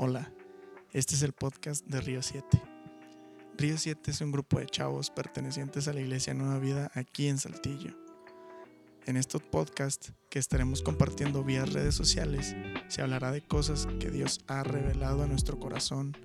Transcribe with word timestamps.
Hola, 0.00 0.32
este 0.92 1.16
es 1.16 1.22
el 1.22 1.32
podcast 1.32 1.84
de 1.86 2.00
Río 2.00 2.22
7. 2.22 2.62
Río 3.56 3.76
7 3.76 4.12
es 4.12 4.20
un 4.20 4.30
grupo 4.30 4.60
de 4.60 4.66
chavos 4.66 5.10
pertenecientes 5.10 5.88
a 5.88 5.92
la 5.92 5.98
Iglesia 5.98 6.34
Nueva 6.34 6.60
Vida 6.60 6.88
aquí 6.94 7.26
en 7.26 7.36
Saltillo. 7.36 7.98
En 9.06 9.16
estos 9.16 9.42
podcasts 9.42 10.12
que 10.30 10.38
estaremos 10.38 10.82
compartiendo 10.82 11.42
vía 11.42 11.64
redes 11.64 11.96
sociales, 11.96 12.54
se 12.86 13.02
hablará 13.02 13.32
de 13.32 13.42
cosas 13.42 13.88
que 13.98 14.12
Dios 14.12 14.38
ha 14.46 14.62
revelado 14.62 15.24
a 15.24 15.26
nuestro 15.26 15.58
corazón, 15.58 16.16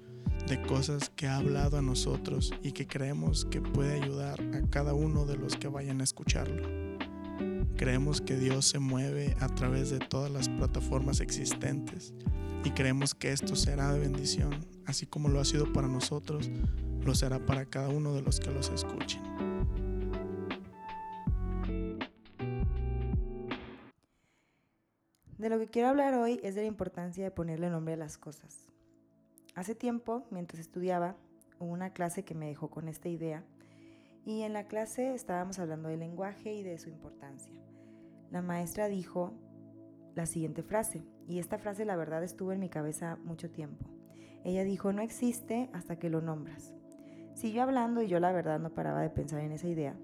de 0.47 0.61
cosas 0.61 1.09
que 1.09 1.25
ha 1.25 1.37
hablado 1.37 1.79
a 1.79 1.81
nosotros 1.81 2.53
y 2.61 2.73
que 2.73 2.85
creemos 2.85 3.45
que 3.45 3.59
puede 3.59 3.99
ayudar 3.99 4.39
a 4.53 4.69
cada 4.69 4.93
uno 4.93 5.25
de 5.25 5.37
los 5.37 5.55
que 5.55 5.67
vayan 5.67 5.99
a 6.01 6.03
escucharlo. 6.03 6.82
Creemos 7.75 8.21
que 8.21 8.37
Dios 8.37 8.65
se 8.65 8.79
mueve 8.79 9.35
a 9.39 9.47
través 9.47 9.89
de 9.89 9.99
todas 9.99 10.31
las 10.31 10.47
plataformas 10.47 11.19
existentes 11.19 12.13
y 12.63 12.71
creemos 12.71 13.13
que 13.13 13.31
esto 13.31 13.55
será 13.55 13.91
de 13.91 13.99
bendición, 13.99 14.65
así 14.85 15.05
como 15.05 15.27
lo 15.27 15.39
ha 15.39 15.45
sido 15.45 15.73
para 15.73 15.87
nosotros, 15.87 16.49
lo 17.01 17.13
será 17.13 17.45
para 17.45 17.65
cada 17.65 17.89
uno 17.89 18.13
de 18.13 18.21
los 18.21 18.39
que 18.39 18.51
los 18.51 18.69
escuchen. 18.69 19.21
De 25.37 25.49
lo 25.49 25.59
que 25.59 25.67
quiero 25.67 25.89
hablar 25.89 26.13
hoy 26.13 26.39
es 26.41 26.55
de 26.55 26.61
la 26.61 26.67
importancia 26.67 27.21
de 27.21 27.31
ponerle 27.31 27.69
nombre 27.69 27.95
a 27.95 27.97
las 27.97 28.17
cosas. 28.17 28.67
Hace 29.55 29.75
tiempo, 29.75 30.25
mientras 30.31 30.61
estudiaba, 30.61 31.17
hubo 31.59 31.69
una 31.69 31.91
clase 31.91 32.23
que 32.23 32.33
me 32.33 32.47
dejó 32.47 32.69
con 32.69 32.87
esta 32.87 33.09
idea 33.09 33.43
y 34.25 34.41
en 34.41 34.53
la 34.53 34.67
clase 34.67 35.13
estábamos 35.13 35.59
hablando 35.59 35.89
del 35.89 35.99
lenguaje 35.99 36.53
y 36.53 36.63
de 36.63 36.77
su 36.77 36.89
importancia. 36.89 37.61
La 38.31 38.41
maestra 38.41 38.87
dijo 38.87 39.33
la 40.15 40.25
siguiente 40.25 40.63
frase, 40.63 41.03
y 41.27 41.39
esta 41.39 41.57
frase 41.57 41.85
la 41.85 41.95
verdad 41.95 42.23
estuvo 42.23 42.51
en 42.51 42.59
mi 42.59 42.69
cabeza 42.69 43.17
mucho 43.23 43.51
tiempo. 43.51 43.85
Ella 44.43 44.63
dijo, 44.63 44.91
no 44.93 45.01
existe 45.01 45.69
hasta 45.73 45.97
que 45.97 46.09
lo 46.09 46.21
nombras. 46.21 46.73
Siguió 47.33 47.63
hablando 47.63 48.01
y 48.01 48.07
yo 48.07 48.19
la 48.19 48.31
verdad 48.31 48.59
no 48.59 48.73
paraba 48.73 49.01
de 49.01 49.09
pensar 49.09 49.39
en 49.39 49.51
esa 49.51 49.67
idea. 49.67 49.97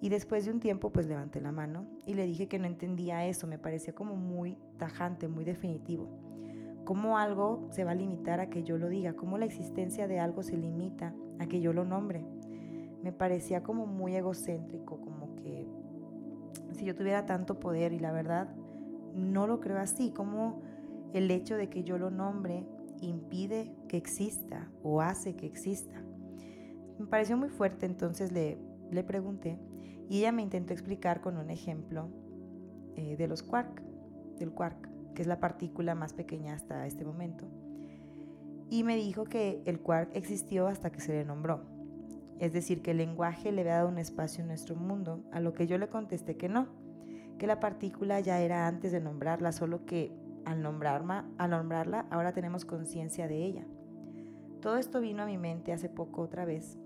Y 0.00 0.08
después 0.08 0.44
de 0.44 0.50
un 0.50 0.60
tiempo 0.60 0.90
pues 0.90 1.06
levanté 1.06 1.40
la 1.40 1.52
mano 1.52 1.86
y 2.06 2.14
le 2.14 2.26
dije 2.26 2.48
que 2.48 2.58
no 2.58 2.66
entendía 2.66 3.24
eso, 3.26 3.46
me 3.46 3.58
parecía 3.58 3.94
como 3.94 4.16
muy 4.16 4.58
tajante, 4.76 5.28
muy 5.28 5.44
definitivo. 5.44 6.08
¿Cómo 6.84 7.18
algo 7.18 7.68
se 7.70 7.84
va 7.84 7.92
a 7.92 7.94
limitar 7.94 8.40
a 8.40 8.50
que 8.50 8.64
yo 8.64 8.76
lo 8.76 8.88
diga? 8.88 9.14
¿Cómo 9.14 9.38
la 9.38 9.44
existencia 9.44 10.08
de 10.08 10.18
algo 10.18 10.42
se 10.42 10.56
limita 10.56 11.14
a 11.38 11.46
que 11.46 11.60
yo 11.60 11.72
lo 11.72 11.84
nombre? 11.84 12.26
Me 13.02 13.12
parecía 13.12 13.62
como 13.62 13.86
muy 13.86 14.14
egocéntrico, 14.14 15.00
como 15.00 15.34
que 15.36 15.66
si 16.72 16.84
yo 16.84 16.94
tuviera 16.94 17.26
tanto 17.26 17.58
poder 17.58 17.92
y 17.92 17.98
la 17.98 18.12
verdad 18.12 18.54
no 19.14 19.46
lo 19.46 19.60
creo 19.60 19.78
así, 19.78 20.10
como 20.10 20.62
el 21.12 21.30
hecho 21.30 21.56
de 21.56 21.68
que 21.68 21.84
yo 21.84 21.98
lo 21.98 22.10
nombre 22.10 22.66
impide 23.00 23.74
que 23.88 23.96
exista 23.96 24.70
o 24.82 25.00
hace 25.00 25.34
que 25.34 25.46
exista. 25.46 26.02
Me 26.98 27.06
pareció 27.06 27.36
muy 27.36 27.48
fuerte, 27.48 27.86
entonces 27.86 28.32
le, 28.32 28.58
le 28.90 29.02
pregunté 29.02 29.58
y 30.08 30.18
ella 30.18 30.32
me 30.32 30.42
intentó 30.42 30.72
explicar 30.72 31.20
con 31.20 31.36
un 31.36 31.50
ejemplo 31.50 32.08
eh, 32.96 33.16
de 33.16 33.26
los 33.26 33.42
quark, 33.42 33.82
del 34.38 34.52
quark, 34.52 34.88
que 35.14 35.22
es 35.22 35.28
la 35.28 35.40
partícula 35.40 35.94
más 35.94 36.12
pequeña 36.12 36.54
hasta 36.54 36.86
este 36.86 37.04
momento. 37.04 37.46
Y 38.70 38.84
me 38.84 38.96
dijo 38.96 39.24
que 39.24 39.62
el 39.66 39.80
quark 39.80 40.10
existió 40.14 40.66
hasta 40.66 40.90
que 40.90 41.00
se 41.00 41.12
le 41.12 41.24
nombró. 41.24 41.64
Es 42.38 42.52
decir, 42.52 42.82
que 42.82 42.92
el 42.92 42.98
lenguaje 42.98 43.52
le 43.52 43.60
había 43.60 43.74
dado 43.74 43.88
un 43.88 43.98
espacio 43.98 44.42
en 44.42 44.48
nuestro 44.48 44.74
mundo, 44.74 45.22
a 45.32 45.40
lo 45.40 45.52
que 45.52 45.66
yo 45.66 45.78
le 45.78 45.88
contesté 45.88 46.36
que 46.36 46.48
no, 46.48 46.68
que 47.38 47.46
la 47.46 47.60
partícula 47.60 48.20
ya 48.20 48.40
era 48.40 48.66
antes 48.66 48.92
de 48.92 49.00
nombrarla, 49.00 49.52
solo 49.52 49.84
que 49.84 50.12
al, 50.44 50.62
nombrarla, 50.62 51.24
al 51.38 51.50
nombrarla 51.50 52.06
ahora 52.10 52.32
tenemos 52.32 52.64
conciencia 52.64 53.28
de 53.28 53.44
ella. 53.44 53.64
Todo 54.60 54.76
esto 54.76 55.00
vino 55.00 55.22
a 55.22 55.26
mi 55.26 55.38
mente 55.38 55.72
hace 55.72 55.88
poco 55.88 56.22
otra 56.22 56.44
vez. 56.44 56.78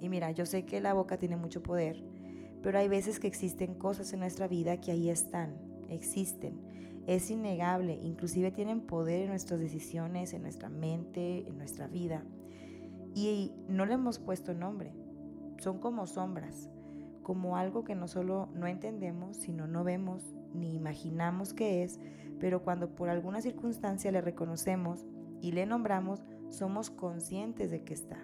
Y 0.00 0.08
mira, 0.08 0.30
yo 0.30 0.46
sé 0.46 0.64
que 0.64 0.80
la 0.80 0.94
boca 0.94 1.18
tiene 1.18 1.36
mucho 1.36 1.62
poder, 1.62 2.04
pero 2.62 2.78
hay 2.78 2.88
veces 2.88 3.18
que 3.18 3.26
existen 3.26 3.74
cosas 3.74 4.12
en 4.12 4.20
nuestra 4.20 4.48
vida 4.48 4.80
que 4.80 4.92
ahí 4.92 5.10
están, 5.10 5.56
existen. 5.88 6.60
Es 7.06 7.30
innegable, 7.30 7.98
inclusive 8.02 8.50
tienen 8.50 8.80
poder 8.80 9.22
en 9.22 9.28
nuestras 9.28 9.60
decisiones, 9.60 10.32
en 10.32 10.42
nuestra 10.42 10.68
mente, 10.68 11.46
en 11.46 11.58
nuestra 11.58 11.86
vida. 11.88 12.24
Y 13.14 13.52
no 13.68 13.86
le 13.86 13.94
hemos 13.94 14.18
puesto 14.18 14.54
nombre. 14.54 14.92
Son 15.58 15.78
como 15.78 16.06
sombras 16.06 16.68
como 17.24 17.56
algo 17.56 17.82
que 17.82 17.96
no 17.96 18.06
solo 18.06 18.48
no 18.54 18.68
entendemos, 18.68 19.36
sino 19.38 19.66
no 19.66 19.82
vemos 19.82 20.36
ni 20.52 20.76
imaginamos 20.76 21.52
que 21.52 21.82
es, 21.82 21.98
pero 22.38 22.62
cuando 22.62 22.94
por 22.94 23.08
alguna 23.08 23.40
circunstancia 23.40 24.12
le 24.12 24.20
reconocemos 24.20 25.04
y 25.40 25.50
le 25.50 25.66
nombramos, 25.66 26.24
somos 26.50 26.90
conscientes 26.90 27.72
de 27.72 27.82
que 27.82 27.94
está. 27.94 28.18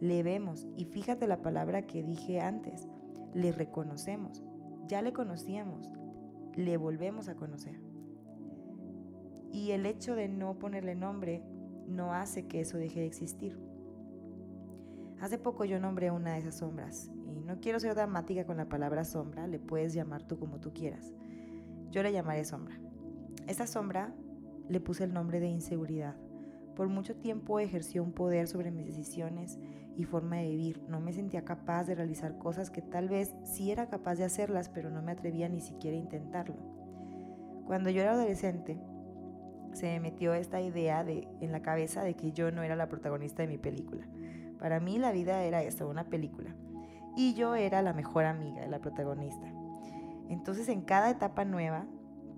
Le 0.00 0.22
vemos 0.22 0.68
y 0.76 0.84
fíjate 0.84 1.26
la 1.26 1.42
palabra 1.42 1.86
que 1.86 2.04
dije 2.04 2.40
antes, 2.40 2.86
le 3.34 3.50
reconocemos, 3.50 4.44
ya 4.86 5.02
le 5.02 5.12
conocíamos, 5.12 5.92
le 6.54 6.76
volvemos 6.76 7.28
a 7.28 7.34
conocer. 7.34 7.80
Y 9.52 9.72
el 9.72 9.84
hecho 9.84 10.14
de 10.14 10.28
no 10.28 10.58
ponerle 10.58 10.94
nombre 10.94 11.42
no 11.88 12.14
hace 12.14 12.46
que 12.46 12.60
eso 12.60 12.78
deje 12.78 13.00
de 13.00 13.06
existir. 13.06 13.58
Hace 15.20 15.36
poco 15.36 15.66
yo 15.66 15.78
nombré 15.78 16.10
una 16.10 16.32
de 16.32 16.38
esas 16.38 16.56
sombras 16.56 17.10
y 17.26 17.42
no 17.42 17.60
quiero 17.60 17.78
ser 17.78 17.94
dramática 17.94 18.46
con 18.46 18.56
la 18.56 18.70
palabra 18.70 19.04
sombra, 19.04 19.46
le 19.46 19.58
puedes 19.58 19.92
llamar 19.92 20.22
tú 20.22 20.38
como 20.38 20.60
tú 20.60 20.72
quieras. 20.72 21.12
Yo 21.90 22.02
le 22.02 22.12
llamaré 22.12 22.44
sombra. 22.44 22.80
Esta 23.46 23.66
sombra 23.66 24.14
le 24.68 24.80
puse 24.80 25.04
el 25.04 25.12
nombre 25.12 25.38
de 25.38 25.48
inseguridad. 25.48 26.16
Por 26.74 26.88
mucho 26.88 27.16
tiempo 27.16 27.60
ejerció 27.60 28.02
un 28.02 28.12
poder 28.12 28.48
sobre 28.48 28.70
mis 28.70 28.86
decisiones 28.86 29.58
y 29.94 30.04
forma 30.04 30.36
de 30.36 30.48
vivir. 30.48 30.82
No 30.88 31.00
me 31.00 31.12
sentía 31.12 31.44
capaz 31.44 31.84
de 31.84 31.96
realizar 31.96 32.38
cosas 32.38 32.70
que 32.70 32.80
tal 32.80 33.10
vez 33.10 33.34
sí 33.44 33.70
era 33.70 33.90
capaz 33.90 34.14
de 34.14 34.24
hacerlas, 34.24 34.70
pero 34.70 34.88
no 34.88 35.02
me 35.02 35.12
atrevía 35.12 35.50
ni 35.50 35.60
siquiera 35.60 35.98
a 35.98 36.00
intentarlo. 36.00 36.56
Cuando 37.66 37.90
yo 37.90 38.00
era 38.00 38.12
adolescente, 38.12 38.80
se 39.72 39.86
me 39.86 40.00
metió 40.00 40.34
esta 40.34 40.60
idea 40.60 41.04
de, 41.04 41.28
en 41.40 41.52
la 41.52 41.62
cabeza 41.62 42.02
de 42.02 42.14
que 42.14 42.32
yo 42.32 42.50
no 42.50 42.62
era 42.62 42.76
la 42.76 42.88
protagonista 42.88 43.42
de 43.42 43.48
mi 43.48 43.58
película. 43.58 44.06
Para 44.58 44.80
mí 44.80 44.98
la 44.98 45.12
vida 45.12 45.42
era 45.44 45.62
esto, 45.62 45.88
una 45.88 46.04
película. 46.04 46.54
Y 47.16 47.34
yo 47.34 47.54
era 47.54 47.82
la 47.82 47.92
mejor 47.92 48.24
amiga 48.24 48.62
de 48.62 48.68
la 48.68 48.80
protagonista. 48.80 49.46
Entonces 50.28 50.68
en 50.68 50.82
cada 50.82 51.10
etapa 51.10 51.44
nueva, 51.44 51.86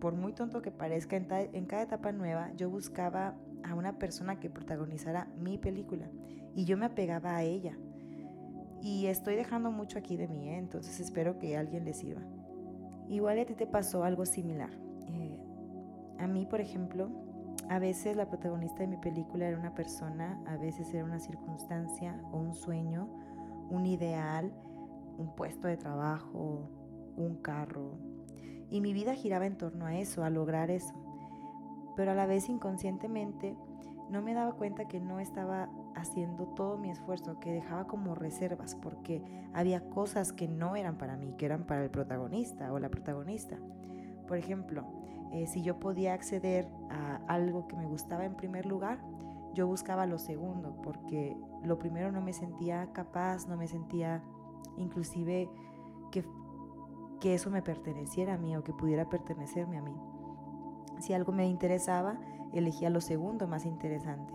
por 0.00 0.15
muy 0.15 0.32
tonto 0.32 0.62
que 0.62 0.70
parezca, 0.70 1.16
en, 1.16 1.66
cada 1.66 1.82
etapa 1.82 2.12
nueva 2.12 2.53
yo 2.56 2.70
buscaba 2.70 3.34
a 3.64 3.75
una 3.75 3.99
persona 3.99 4.41
que 4.41 4.50
protagonizara 4.50 5.28
mi 5.38 5.59
película. 5.59 6.09
Y 6.54 6.64
yo 6.64 6.76
me 6.76 6.87
apegaba 6.87 7.37
a 7.37 7.43
ella. 7.43 7.76
Y 8.81 9.06
estoy 9.06 9.37
dejando 9.37 9.70
mucho 9.70 9.99
aquí 9.99 10.16
de 10.16 10.26
mí, 10.26 10.49
¿eh? 10.49 10.59
entonces 10.59 10.99
espero 11.00 11.38
que 11.38 11.56
alguien 11.56 11.84
le 11.84 11.94
sirva. 11.94 12.22
Igual 13.09 13.38
a 13.38 13.44
ti 13.44 13.54
te 13.54 13.66
pasó 13.66 14.04
algo 14.04 14.26
similar. 14.26 14.70
A 16.22 16.28
mí, 16.28 16.47
por 16.47 16.60
ejemplo, 16.60 17.10
a 17.69 17.81
veces 17.81 18.16
la 18.16 18.28
protagonista 18.28 18.78
de 18.78 18.87
mi 18.87 18.97
película 18.97 19.49
era 19.49 19.59
una 19.59 19.75
persona, 19.75 20.41
a 20.47 20.56
veces 20.56 20.94
era 20.94 21.05
una 21.05 21.19
circunstancia 21.19 22.16
o 22.31 22.38
un 22.38 22.55
sueño, 22.55 23.09
un 23.71 23.87
ideal, 23.87 24.53
un 25.19 25.34
puesto 25.34 25.66
de 25.66 25.77
trabajo, 25.77 26.71
un 27.16 27.38
carro. 27.43 27.99
Y 28.71 28.81
mi 28.81 28.93
vida 28.93 29.15
giraba 29.15 29.47
en 29.47 29.59
torno 29.59 29.84
a 29.87 29.97
eso, 29.97 30.22
a 30.22 30.31
lograr 30.31 30.71
eso. 30.71 30.94
Pero 31.97 32.12
a 32.12 32.15
la 32.15 32.27
vez 32.27 32.49
inconscientemente 32.49 33.56
no 34.09 34.22
me 34.22 34.32
daba 34.32 34.53
cuenta 34.53 34.87
que 34.87 35.00
no 35.00 35.19
estaba 35.19 35.71
haciendo 35.97 36.47
todo 36.55 36.78
mi 36.78 36.91
esfuerzo, 36.91 37.41
que 37.41 37.53
dejaba 37.53 37.88
como 37.88 38.15
reservas, 38.15 38.77
porque 38.77 39.25
había 39.55 39.91
cosas 39.91 40.32
que 40.32 40.47
no 40.47 40.77
eran 40.77 40.99
para 40.99 41.16
mí, 41.16 41.34
que 41.37 41.47
eran 41.47 41.66
para 41.66 41.82
el 41.82 41.91
protagonista 41.91 42.72
o 42.72 42.78
la 42.78 42.91
protagonista. 42.91 43.59
Por 44.28 44.38
ejemplo, 44.38 45.01
eh, 45.32 45.47
si 45.47 45.62
yo 45.62 45.78
podía 45.78 46.15
acceder 46.15 46.69
a 46.91 47.20
algo 47.26 47.66
que 47.66 47.76
me 47.76 47.87
gustaba 47.87 48.25
en 48.25 48.34
primer 48.34 48.67
lugar, 48.67 49.02
yo 49.55 49.67
buscaba 49.67 50.06
lo 50.06 50.19
segundo, 50.19 50.76
porque 50.82 51.37
lo 51.62 51.79
primero 51.79 52.12
no 52.12 52.20
me 52.20 52.32
sentía 52.32 52.93
capaz, 52.93 53.46
no 53.46 53.56
me 53.56 53.67
sentía 53.67 54.23
inclusive 54.76 55.50
que, 56.11 56.25
que 57.20 57.34
eso 57.34 57.50
me 57.50 57.62
perteneciera 57.62 58.34
a 58.34 58.38
mí 58.38 58.56
o 58.56 58.64
que 58.64 58.73
pudiera 58.73 59.08
pertenecerme 59.08 59.79
a 59.79 59.82
mí. 59.82 59.94
Si 61.00 61.12
algo 61.12 61.32
me 61.32 61.49
interesaba, 61.49 62.19
elegía 62.52 62.90
lo 62.90 63.00
segundo 63.00 63.46
más 63.46 63.67
interesante. 63.67 64.34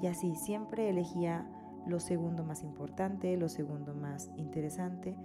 Y 0.00 0.06
así 0.06 0.34
siempre 0.34 0.88
elegía 0.88 1.46
lo 1.86 2.00
segundo 2.00 2.44
más 2.44 2.62
importante, 2.62 3.36
lo 3.36 3.48
segundo 3.48 3.94
más 3.94 4.30
interesante, 4.36 5.16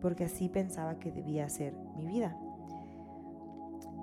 porque 0.00 0.24
así 0.24 0.48
pensaba 0.48 0.98
que 0.98 1.12
debía 1.12 1.48
ser 1.48 1.76
mi 1.96 2.06
vida. 2.06 2.36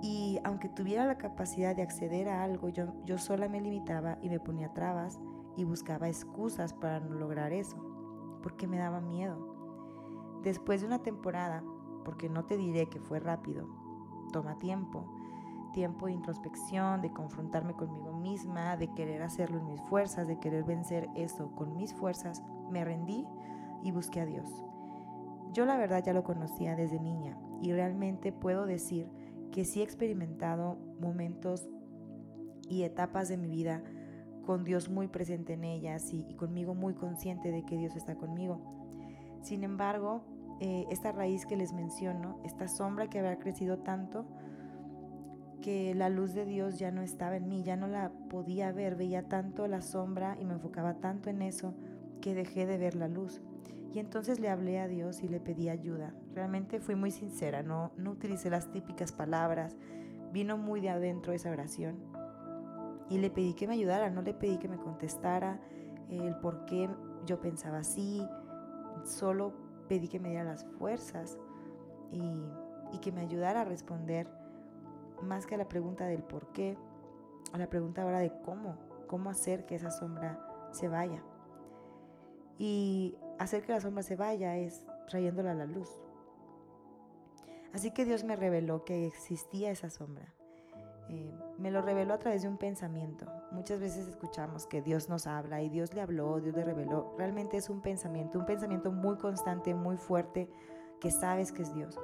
Y 0.02 0.38
aunque 0.44 0.68
tuviera 0.68 1.06
la 1.06 1.18
capacidad 1.18 1.74
de 1.74 1.82
acceder 1.82 2.28
a 2.28 2.42
algo, 2.42 2.68
yo, 2.68 2.92
yo 3.04 3.18
sola 3.18 3.48
me 3.48 3.60
limitaba 3.60 4.18
y 4.20 4.28
me 4.28 4.40
ponía 4.40 4.72
trabas 4.72 5.18
y 5.56 5.64
buscaba 5.64 6.08
excusas 6.08 6.74
para 6.74 7.00
no 7.00 7.14
lograr 7.14 7.52
eso, 7.52 7.76
porque 8.42 8.66
me 8.66 8.78
daba 8.78 9.00
miedo. 9.00 10.40
Después 10.42 10.80
de 10.80 10.86
una 10.86 11.02
temporada, 11.02 11.64
porque 12.04 12.28
no 12.28 12.44
te 12.44 12.56
diré 12.56 12.88
que 12.88 13.00
fue 13.00 13.18
rápido, 13.18 13.66
toma 14.32 14.58
tiempo, 14.58 15.04
tiempo 15.72 16.06
de 16.06 16.12
introspección, 16.12 17.02
de 17.02 17.12
confrontarme 17.12 17.74
conmigo 17.74 18.12
misma, 18.12 18.76
de 18.76 18.92
querer 18.94 19.22
hacerlo 19.22 19.58
en 19.58 19.66
mis 19.66 19.80
fuerzas, 19.82 20.28
de 20.28 20.38
querer 20.38 20.64
vencer 20.64 21.08
eso 21.14 21.50
con 21.54 21.74
mis 21.76 21.92
fuerzas, 21.94 22.42
me 22.70 22.84
rendí 22.84 23.26
y 23.82 23.90
busqué 23.92 24.20
a 24.20 24.26
Dios. 24.26 24.64
Yo 25.52 25.64
la 25.64 25.76
verdad 25.76 26.02
ya 26.04 26.12
lo 26.12 26.22
conocía 26.22 26.76
desde 26.76 27.00
niña 27.00 27.38
y 27.60 27.72
realmente 27.72 28.32
puedo 28.32 28.66
decir 28.66 29.10
que 29.50 29.64
sí 29.64 29.80
he 29.80 29.84
experimentado 29.84 30.76
momentos 31.00 31.68
y 32.68 32.82
etapas 32.82 33.28
de 33.28 33.36
mi 33.36 33.48
vida 33.48 33.82
con 34.44 34.64
Dios 34.64 34.88
muy 34.88 35.08
presente 35.08 35.54
en 35.54 35.64
ellas 35.64 36.12
y, 36.12 36.22
conmigo 36.34 36.74
muy 36.74 36.94
consciente 36.94 37.50
de 37.50 37.64
que 37.64 37.76
Dios 37.76 37.96
está 37.96 38.14
conmigo. 38.14 38.60
Sin 39.42 39.64
embargo, 39.64 40.24
eh, 40.60 40.86
esta 40.90 41.12
raíz 41.12 41.44
que 41.46 41.56
les 41.56 41.72
menciono, 41.72 42.40
esta 42.44 42.68
sombra 42.68 43.08
que 43.08 43.18
había 43.18 43.38
crecido 43.38 43.78
tanto, 43.78 44.26
que 45.60 45.94
la 45.94 46.08
luz 46.08 46.32
de 46.32 46.44
Dios 46.44 46.78
ya 46.78 46.90
no 46.90 47.02
estaba 47.02 47.36
en 47.36 47.48
mí, 47.48 47.62
ya 47.64 47.76
no 47.76 47.88
la 47.88 48.12
podía 48.30 48.72
ver, 48.72 48.94
veía 48.94 49.28
tanto 49.28 49.66
la 49.66 49.82
sombra 49.82 50.36
y 50.40 50.44
me 50.44 50.54
enfocaba 50.54 50.94
tanto 50.94 51.28
en 51.28 51.42
eso 51.42 51.74
que 52.20 52.34
dejé 52.34 52.66
de 52.66 52.78
ver 52.78 52.94
la 52.94 53.08
luz. 53.08 53.42
Y 53.96 53.98
entonces 53.98 54.40
le 54.40 54.50
hablé 54.50 54.78
a 54.78 54.88
Dios 54.88 55.22
y 55.22 55.28
le 55.28 55.40
pedí 55.40 55.70
ayuda. 55.70 56.12
Realmente 56.34 56.80
fui 56.80 56.94
muy 56.94 57.10
sincera, 57.10 57.62
no, 57.62 57.92
no 57.96 58.10
utilicé 58.10 58.50
las 58.50 58.70
típicas 58.70 59.10
palabras, 59.10 59.74
vino 60.34 60.58
muy 60.58 60.82
de 60.82 60.90
adentro 60.90 61.32
esa 61.32 61.50
oración 61.50 61.96
y 63.08 63.16
le 63.16 63.30
pedí 63.30 63.54
que 63.54 63.66
me 63.66 63.72
ayudara, 63.72 64.10
no 64.10 64.20
le 64.20 64.34
pedí 64.34 64.58
que 64.58 64.68
me 64.68 64.76
contestara 64.76 65.58
el 66.10 66.36
por 66.40 66.66
qué 66.66 66.90
yo 67.24 67.40
pensaba 67.40 67.78
así, 67.78 68.22
solo 69.06 69.54
pedí 69.88 70.08
que 70.08 70.20
me 70.20 70.28
diera 70.28 70.44
las 70.44 70.66
fuerzas 70.78 71.38
y, 72.12 72.20
y 72.92 72.98
que 72.98 73.12
me 73.12 73.22
ayudara 73.22 73.62
a 73.62 73.64
responder 73.64 74.28
más 75.22 75.46
que 75.46 75.54
a 75.54 75.58
la 75.58 75.70
pregunta 75.70 76.04
del 76.04 76.22
por 76.22 76.52
qué, 76.52 76.76
a 77.54 77.56
la 77.56 77.70
pregunta 77.70 78.02
ahora 78.02 78.18
de 78.18 78.30
cómo, 78.44 78.76
cómo 79.06 79.30
hacer 79.30 79.64
que 79.64 79.74
esa 79.74 79.90
sombra 79.90 80.38
se 80.70 80.86
vaya. 80.86 81.22
Y 82.58 83.16
hacer 83.38 83.62
que 83.62 83.72
la 83.72 83.80
sombra 83.80 84.02
se 84.02 84.16
vaya 84.16 84.56
es 84.56 84.84
trayéndola 85.08 85.52
a 85.52 85.54
la 85.54 85.66
luz. 85.66 85.90
Así 87.72 87.90
que 87.90 88.04
Dios 88.04 88.24
me 88.24 88.36
reveló 88.36 88.84
que 88.84 89.06
existía 89.06 89.70
esa 89.70 89.90
sombra 89.90 90.36
eh, 91.08 91.32
me 91.58 91.70
lo 91.70 91.82
reveló 91.82 92.14
a 92.14 92.18
través 92.18 92.42
de 92.42 92.48
un 92.48 92.56
pensamiento. 92.56 93.26
Muchas 93.52 93.80
veces 93.80 94.08
escuchamos 94.08 94.66
que 94.66 94.82
Dios 94.82 95.08
nos 95.08 95.26
habla 95.26 95.62
y 95.62 95.68
Dios 95.68 95.94
le 95.94 96.00
habló, 96.00 96.40
Dios 96.40 96.54
le 96.56 96.64
reveló. 96.64 97.14
Realmente 97.16 97.56
es 97.56 97.70
un 97.70 97.80
pensamiento, 97.80 98.38
un 98.38 98.46
pensamiento 98.46 98.90
muy 98.90 99.16
constante, 99.16 99.72
muy 99.74 99.96
fuerte, 99.96 100.50
que 101.00 101.10
sabes 101.10 101.52
que 101.52 101.62
es 101.62 101.72
Dios. 101.74 101.98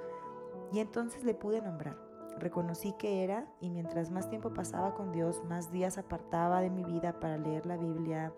Y 0.73 0.79
entonces 0.79 1.25
le 1.25 1.35
pude 1.35 1.61
nombrar. 1.61 1.99
Reconocí 2.39 2.93
que 2.93 3.25
era 3.25 3.47
y 3.61 3.71
mientras 3.71 4.11
más 4.11 4.29
tiempo 4.31 4.55
pasaba 4.55 4.95
con 4.95 5.13
Dios, 5.13 5.43
más 5.45 5.71
días 5.73 5.99
apartaba 5.99 6.61
de 6.61 6.71
mi 6.71 6.85
vida 6.85 7.19
para 7.19 7.37
leer 7.37 7.67
la 7.67 7.77
Biblia, 7.77 8.33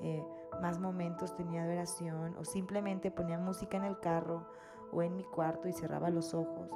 eh, 0.00 0.24
más 0.60 0.78
momentos 0.78 1.34
tenía 1.34 1.64
de 1.64 1.74
oración 1.74 2.36
o 2.38 2.44
simplemente 2.44 3.10
ponía 3.10 3.38
música 3.38 3.76
en 3.76 3.84
el 3.84 3.98
carro 4.00 4.46
o 4.92 5.02
en 5.02 5.16
mi 5.16 5.24
cuarto 5.24 5.68
y 5.68 5.72
cerraba 5.72 6.10
los 6.10 6.34
ojos. 6.34 6.68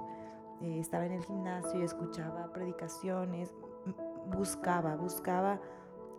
Eh, 0.62 0.78
estaba 0.81 1.05
en 1.05 1.12
el 1.12 1.25
gimnasio 1.25 1.81
y 1.81 1.84
escuchaba 1.84 2.52
predicaciones, 2.52 3.52
buscaba, 4.34 4.96
buscaba 4.96 5.61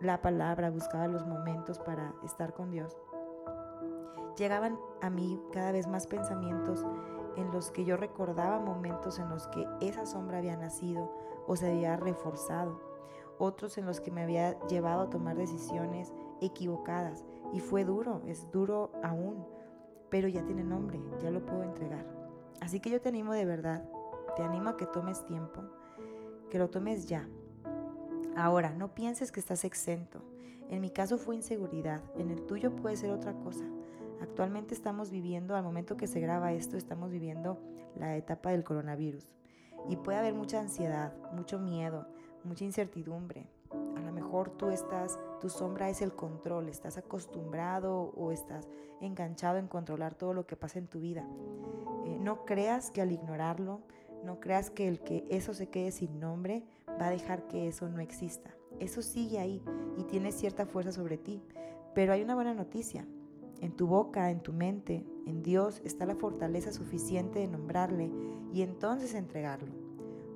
la 0.00 0.22
palabra, 0.22 0.70
buscaba 0.70 1.08
los 1.08 1.26
momentos 1.26 1.78
para 1.78 2.14
estar 2.24 2.54
con 2.54 2.70
Dios. 2.70 2.96
Llegaban 4.36 4.78
a 5.02 5.10
mí 5.10 5.40
cada 5.52 5.72
vez 5.72 5.88
más 5.88 6.06
pensamientos 6.06 6.86
en 7.36 7.50
los 7.50 7.70
que 7.70 7.84
yo 7.84 7.96
recordaba 7.96 8.60
momentos 8.60 9.18
en 9.18 9.28
los 9.28 9.48
que 9.48 9.66
esa 9.80 10.06
sombra 10.06 10.38
había 10.38 10.56
nacido 10.56 11.12
o 11.46 11.56
se 11.56 11.70
había 11.70 11.96
reforzado, 11.96 12.80
otros 13.38 13.78
en 13.78 13.86
los 13.86 14.00
que 14.00 14.10
me 14.10 14.22
había 14.22 14.58
llevado 14.66 15.02
a 15.02 15.10
tomar 15.10 15.36
decisiones 15.36 16.12
equivocadas 16.40 17.24
y 17.52 17.60
fue 17.60 17.84
duro, 17.84 18.22
es 18.26 18.50
duro 18.50 18.92
aún, 19.02 19.46
pero 20.10 20.28
ya 20.28 20.44
tiene 20.44 20.64
nombre, 20.64 21.00
ya 21.20 21.30
lo 21.30 21.44
puedo 21.44 21.62
entregar. 21.62 22.06
Así 22.60 22.80
que 22.80 22.90
yo 22.90 23.00
te 23.00 23.08
animo 23.08 23.32
de 23.32 23.44
verdad 23.44 23.84
te 24.38 24.44
animo 24.44 24.70
a 24.70 24.76
que 24.76 24.86
tomes 24.86 25.24
tiempo, 25.24 25.62
que 26.48 26.60
lo 26.60 26.70
tomes 26.70 27.06
ya. 27.06 27.28
Ahora, 28.36 28.72
no 28.72 28.94
pienses 28.94 29.32
que 29.32 29.40
estás 29.40 29.64
exento. 29.64 30.22
En 30.68 30.80
mi 30.80 30.90
caso 30.90 31.18
fue 31.18 31.34
inseguridad, 31.34 32.02
en 32.16 32.30
el 32.30 32.46
tuyo 32.46 32.76
puede 32.76 32.94
ser 32.94 33.10
otra 33.10 33.32
cosa. 33.32 33.64
Actualmente 34.20 34.74
estamos 34.74 35.10
viviendo, 35.10 35.56
al 35.56 35.64
momento 35.64 35.96
que 35.96 36.06
se 36.06 36.20
graba 36.20 36.52
esto, 36.52 36.76
estamos 36.76 37.10
viviendo 37.10 37.58
la 37.96 38.16
etapa 38.16 38.50
del 38.50 38.62
coronavirus. 38.62 39.26
Y 39.88 39.96
puede 39.96 40.18
haber 40.18 40.34
mucha 40.34 40.60
ansiedad, 40.60 41.12
mucho 41.32 41.58
miedo, 41.58 42.06
mucha 42.44 42.64
incertidumbre. 42.64 43.48
A 43.96 44.00
lo 44.00 44.12
mejor 44.12 44.50
tú 44.50 44.68
estás, 44.68 45.18
tu 45.38 45.48
sombra 45.48 45.88
es 45.88 46.02
el 46.02 46.12
control, 46.14 46.68
estás 46.68 46.98
acostumbrado 46.98 48.12
o 48.16 48.32
estás 48.32 48.68
enganchado 49.00 49.58
en 49.58 49.68
controlar 49.68 50.14
todo 50.14 50.34
lo 50.34 50.46
que 50.46 50.56
pasa 50.56 50.78
en 50.78 50.88
tu 50.88 51.00
vida. 51.00 51.26
Eh, 52.04 52.18
no 52.20 52.44
creas 52.44 52.90
que 52.90 53.00
al 53.00 53.12
ignorarlo, 53.12 53.80
no 54.24 54.40
creas 54.40 54.70
que 54.70 54.88
el 54.88 55.00
que 55.00 55.24
eso 55.30 55.54
se 55.54 55.68
quede 55.68 55.92
sin 55.92 56.18
nombre 56.18 56.64
va 57.00 57.06
a 57.06 57.10
dejar 57.10 57.46
que 57.46 57.68
eso 57.68 57.88
no 57.88 58.00
exista. 58.00 58.50
Eso 58.80 59.02
sigue 59.02 59.38
ahí 59.38 59.62
y 59.96 60.04
tiene 60.04 60.32
cierta 60.32 60.66
fuerza 60.66 60.92
sobre 60.92 61.18
ti. 61.18 61.42
Pero 61.94 62.12
hay 62.12 62.22
una 62.22 62.34
buena 62.34 62.54
noticia. 62.54 63.06
En 63.60 63.72
tu 63.72 63.86
boca, 63.86 64.30
en 64.30 64.40
tu 64.40 64.52
mente, 64.52 65.04
en 65.26 65.42
Dios 65.42 65.80
está 65.84 66.06
la 66.06 66.14
fortaleza 66.14 66.72
suficiente 66.72 67.40
de 67.40 67.48
nombrarle 67.48 68.10
y 68.52 68.62
entonces 68.62 69.14
entregarlo. 69.14 69.72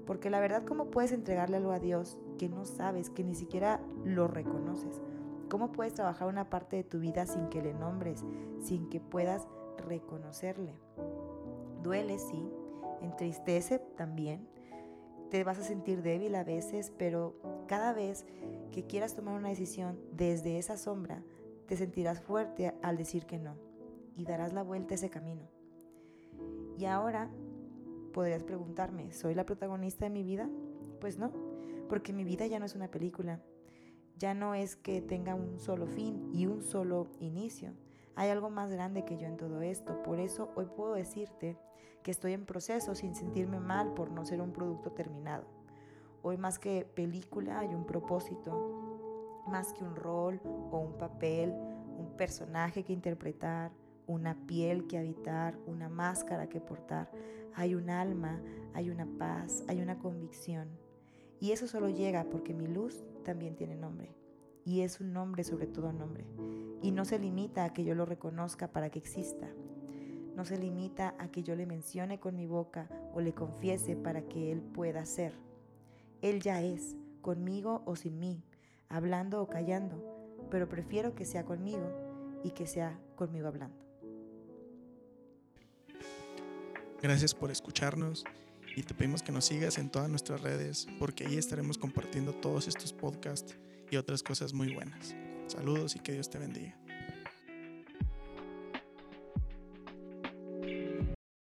Porque 0.06 0.31
la 0.31 0.40
verdad, 0.40 0.64
¿cómo 0.64 0.90
puedes 0.90 1.12
entregarle 1.12 1.56
algo 1.56 1.70
a 1.70 1.78
Dios 1.78 2.19
que 2.42 2.48
no 2.48 2.64
sabes, 2.64 3.08
que 3.08 3.22
ni 3.22 3.36
siquiera 3.36 3.80
lo 4.04 4.26
reconoces? 4.26 5.00
¿Cómo 5.48 5.70
puedes 5.70 5.94
trabajar 5.94 6.26
una 6.26 6.50
parte 6.50 6.74
de 6.74 6.82
tu 6.82 6.98
vida 6.98 7.24
sin 7.24 7.48
que 7.50 7.62
le 7.62 7.72
nombres, 7.72 8.24
sin 8.58 8.88
que 8.88 8.98
puedas 8.98 9.46
reconocerle? 9.78 10.74
Duele, 11.84 12.18
sí, 12.18 12.44
entristece 13.00 13.78
también. 13.78 14.48
Te 15.30 15.44
vas 15.44 15.56
a 15.60 15.62
sentir 15.62 16.02
débil 16.02 16.34
a 16.34 16.42
veces, 16.42 16.92
pero 16.98 17.36
cada 17.68 17.92
vez 17.92 18.26
que 18.72 18.88
quieras 18.88 19.14
tomar 19.14 19.38
una 19.38 19.50
decisión 19.50 20.00
desde 20.10 20.58
esa 20.58 20.76
sombra, 20.76 21.22
te 21.68 21.76
sentirás 21.76 22.20
fuerte 22.22 22.74
al 22.82 22.96
decir 22.96 23.24
que 23.24 23.38
no 23.38 23.54
y 24.16 24.24
darás 24.24 24.52
la 24.52 24.64
vuelta 24.64 24.94
a 24.94 24.96
ese 24.96 25.10
camino. 25.10 25.46
Y 26.76 26.86
ahora 26.86 27.30
podrías 28.12 28.42
preguntarme, 28.42 29.12
¿soy 29.12 29.36
la 29.36 29.46
protagonista 29.46 30.06
de 30.06 30.10
mi 30.10 30.24
vida? 30.24 30.50
Pues 31.00 31.18
no, 31.18 31.51
porque 31.92 32.14
mi 32.14 32.24
vida 32.24 32.46
ya 32.46 32.58
no 32.58 32.64
es 32.64 32.74
una 32.74 32.90
película. 32.90 33.38
Ya 34.16 34.32
no 34.32 34.54
es 34.54 34.76
que 34.76 35.02
tenga 35.02 35.34
un 35.34 35.58
solo 35.58 35.87
fin 35.87 36.30
y 36.32 36.46
un 36.46 36.62
solo 36.62 37.08
inicio. 37.20 37.75
Hay 38.14 38.30
algo 38.30 38.49
más 38.49 38.72
grande 38.72 39.04
que 39.04 39.18
yo 39.18 39.26
en 39.26 39.37
todo 39.37 39.61
esto. 39.61 40.02
Por 40.02 40.18
eso 40.18 40.50
hoy 40.54 40.64
puedo 40.75 40.94
decirte 40.94 41.58
que 42.02 42.11
estoy 42.11 42.32
en 42.32 42.46
proceso 42.46 42.94
sin 42.94 43.14
sentirme 43.14 43.61
mal 43.61 43.92
por 43.92 44.11
no 44.11 44.25
ser 44.25 44.40
un 44.40 44.54
producto 44.54 44.92
terminado. 44.92 45.44
Hoy 46.22 46.38
más 46.38 46.58
que 46.58 46.87
película 46.94 47.58
hay 47.58 47.75
un 47.75 47.84
propósito, 47.84 49.42
más 49.46 49.75
que 49.75 49.84
un 49.84 49.94
rol 49.94 50.40
o 50.70 50.78
un 50.78 50.96
papel, 50.96 51.52
un 51.99 52.16
personaje 52.16 52.84
que 52.84 52.94
interpretar, 52.94 53.70
una 54.06 54.34
piel 54.46 54.87
que 54.87 54.96
habitar, 54.96 55.58
una 55.66 55.90
máscara 55.90 56.49
que 56.49 56.58
portar. 56.58 57.11
Hay 57.54 57.75
un 57.75 57.90
alma, 57.90 58.40
hay 58.72 58.88
una 58.88 59.04
paz, 59.18 59.62
hay 59.68 59.82
una 59.82 59.99
convicción. 59.99 60.81
Y 61.42 61.52
eso 61.52 61.66
solo 61.66 61.90
llega 61.90 62.25
porque 62.30 62.54
mi 62.54 62.66
luz 62.66 63.04
también 63.22 63.54
tiene 63.54 63.76
nombre. 63.76 64.14
Y 64.64 64.80
es 64.80 64.99
un 64.99 65.12
nombre 65.12 65.44
sobre 65.44 65.66
todo 65.66 65.92
nombre. 65.92 66.25
Y 66.80 66.90
no 66.92 67.04
se 67.04 67.18
limita 67.18 67.64
a 67.64 67.75
que 67.75 67.84
yo 67.84 67.94
lo 67.94 68.06
reconozca 68.06 68.72
para 68.72 68.88
que 68.88 68.99
exista 68.99 69.50
no 70.34 70.44
se 70.44 70.58
limita 70.58 71.14
a 71.18 71.28
que 71.28 71.42
yo 71.42 71.54
le 71.54 71.66
mencione 71.66 72.18
con 72.18 72.37
mi 72.37 72.46
boca 72.46 72.88
o 73.12 73.20
le 73.20 73.34
confiese 73.34 73.96
para 73.96 74.22
que 74.22 74.50
Él 74.50 74.61
pueda 74.61 75.04
ser. 75.04 75.34
Él 76.22 76.40
ya 76.40 76.62
es, 76.62 76.96
conmigo 77.20 77.82
o 77.84 77.96
sin 77.96 78.18
mí, 78.18 78.42
hablando 78.88 79.42
o 79.42 79.49
callando, 79.49 80.46
pero 80.50 80.68
prefiero 80.68 81.14
que 81.14 81.25
sea 81.25 81.44
conmigo 81.44 82.40
y 82.42 82.52
que 82.52 82.66
sea 82.66 82.99
conmigo 83.16 83.49
hablando. 83.49 83.76
Gracias 87.02 87.34
por 87.34 87.50
escucharnos 87.50 88.25
y 88.76 88.83
te 88.83 88.95
pedimos 88.95 89.23
que 89.23 89.33
nos 89.33 89.45
sigas 89.45 89.79
en 89.79 89.91
todas 89.91 90.09
nuestras 90.09 90.41
redes 90.41 90.87
porque 90.99 91.26
ahí 91.26 91.37
estaremos 91.37 91.79
compartiendo 91.79 92.35
todos 92.35 92.69
estos 92.69 92.93
podcasts 92.93 93.57
y 93.91 93.97
otras 93.97 94.23
cosas 94.23 94.52
muy 94.52 94.75
buenas. 94.75 95.14
Saludos 95.47 95.97
y 95.97 95.99
que 95.99 96.12
Dios 96.12 96.31
te 96.31 96.38
bendiga. 96.38 96.81